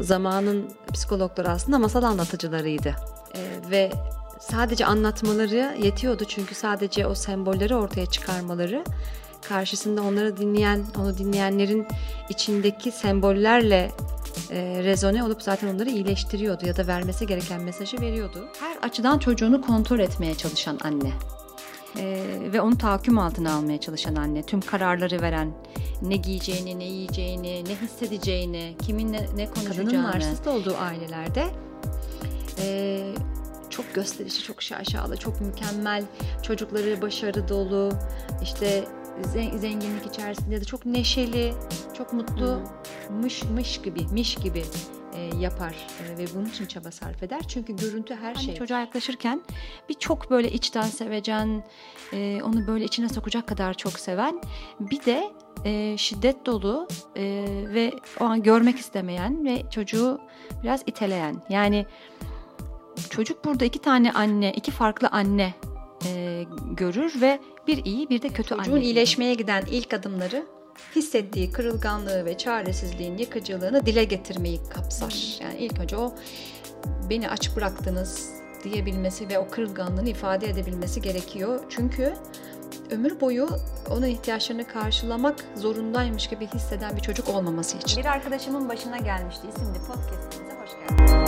zamanın 0.00 0.70
psikologları 0.92 1.50
aslında 1.50 1.78
masal 1.78 2.02
anlatıcılarıydı. 2.02 2.94
Ee, 3.34 3.70
ve 3.70 3.92
sadece 4.40 4.86
anlatmaları 4.86 5.76
yetiyordu 5.82 6.24
çünkü 6.24 6.54
sadece 6.54 7.06
o 7.06 7.14
sembolleri 7.14 7.74
ortaya 7.74 8.06
çıkarmaları 8.06 8.84
karşısında 9.48 10.02
onları 10.02 10.36
dinleyen, 10.36 10.84
onu 10.98 11.18
dinleyenlerin 11.18 11.86
içindeki 12.28 12.92
sembollerle 12.92 13.90
e, 14.50 14.80
rezone 14.84 15.24
olup 15.24 15.42
zaten 15.42 15.74
onları 15.74 15.90
iyileştiriyordu 15.90 16.66
ya 16.66 16.76
da 16.76 16.86
vermesi 16.86 17.26
gereken 17.26 17.62
mesajı 17.62 18.00
veriyordu. 18.00 18.48
Her 18.60 18.88
açıdan 18.88 19.18
çocuğunu 19.18 19.62
kontrol 19.62 19.98
etmeye 19.98 20.34
çalışan 20.34 20.78
anne. 20.84 21.12
Ee, 21.96 22.38
ve 22.52 22.60
onu 22.60 22.78
tahakküm 22.78 23.18
altına 23.18 23.54
almaya 23.54 23.80
çalışan 23.80 24.14
anne. 24.14 24.42
Tüm 24.42 24.60
kararları 24.60 25.22
veren, 25.22 25.52
ne 26.02 26.16
giyeceğini, 26.16 26.78
ne 26.78 26.84
yiyeceğini, 26.84 27.64
ne 27.64 27.76
hissedeceğini, 27.76 28.74
kiminle 28.86 29.26
ne 29.36 29.50
konuşacağını. 29.50 29.88
Kadının 29.88 30.02
narsist 30.02 30.46
olduğu 30.46 30.76
ailelerde 30.76 31.44
e, 32.62 33.00
çok 33.70 33.94
gösterişi, 33.94 34.42
çok 34.42 34.62
şaşalı, 34.62 35.16
çok 35.16 35.40
mükemmel, 35.40 36.04
çocukları 36.42 37.02
başarı 37.02 37.48
dolu, 37.48 37.92
işte 38.42 38.84
zen- 39.22 39.58
zenginlik 39.58 40.06
içerisinde 40.06 40.60
de 40.60 40.64
çok 40.64 40.86
neşeli, 40.86 41.54
çok 41.98 42.12
mutlu, 42.12 42.60
mış 43.22 43.42
mış 43.44 43.82
gibi, 43.82 44.06
miş 44.12 44.34
gibi 44.34 44.58
e, 44.58 44.97
yapar 45.40 45.74
E, 46.14 46.18
ve 46.18 46.24
bunun 46.34 46.46
için 46.46 46.66
çaba 46.66 46.90
sarf 46.90 47.22
eder. 47.22 47.40
Çünkü 47.48 47.76
görüntü 47.76 48.14
her 48.14 48.30
Anne 48.34 48.42
şey. 48.42 48.54
çocuğa 48.54 48.80
yaklaşırken 48.80 49.42
bir 49.88 49.94
çok 49.94 50.30
böyle 50.30 50.50
içten 50.50 50.82
sevecen, 50.82 51.64
e, 52.12 52.40
onu 52.42 52.66
böyle 52.66 52.84
içine 52.84 53.08
sokacak 53.08 53.46
kadar 53.46 53.74
çok 53.74 53.92
seven, 53.98 54.40
bir 54.80 55.04
de 55.04 55.30
e, 55.64 55.96
şiddet 55.98 56.46
dolu 56.46 56.88
e, 57.16 57.44
ve 57.74 57.92
o 58.20 58.24
an 58.24 58.42
görmek 58.42 58.78
istemeyen 58.78 59.44
ve 59.44 59.62
çocuğu 59.70 60.20
biraz 60.62 60.82
iteleyen. 60.86 61.42
Yani 61.50 61.86
çocuk 63.10 63.44
burada 63.44 63.64
iki 63.64 63.78
tane 63.78 64.12
anne, 64.12 64.52
iki 64.52 64.70
farklı 64.70 65.08
anne 65.08 65.54
e, 66.06 66.44
görür 66.70 67.20
ve 67.20 67.40
bir 67.66 67.84
iyi 67.84 68.08
bir 68.10 68.22
de 68.22 68.28
kötü 68.28 68.48
Çocuğun 68.48 68.72
anne. 68.72 68.84
iyileşmeye 68.84 69.34
giden 69.34 69.64
ilk 69.70 69.94
adımları 69.94 70.46
hissettiği 70.96 71.52
kırılganlığı 71.52 72.24
ve 72.24 72.38
çaresizliğin 72.38 73.18
yıkıcılığını 73.18 73.86
dile 73.86 74.04
getirmeyi 74.04 74.60
kapsar. 74.70 75.38
Yani 75.42 75.56
ilk 75.58 75.80
önce 75.80 75.96
o 75.96 76.14
beni 77.10 77.30
aç 77.30 77.56
bıraktınız 77.56 78.30
diyebilmesi 78.64 79.28
ve 79.28 79.38
o 79.38 79.48
kırılganlığını 79.48 80.08
ifade 80.08 80.48
edebilmesi 80.48 81.02
gerekiyor. 81.02 81.60
Çünkü 81.68 82.14
ömür 82.90 83.20
boyu 83.20 83.48
onun 83.90 84.06
ihtiyaçlarını 84.06 84.66
karşılamak 84.66 85.44
zorundaymış 85.56 86.26
gibi 86.26 86.46
hisseden 86.46 86.96
bir 86.96 87.00
çocuk 87.00 87.28
olmaması 87.28 87.78
için. 87.78 88.02
Bir 88.02 88.08
arkadaşımın 88.08 88.68
başına 88.68 88.98
gelmişti 88.98 89.46
isimli 89.56 89.78
podcastimize 89.78 90.54
hoş 90.60 90.70
geldiniz. 90.70 91.27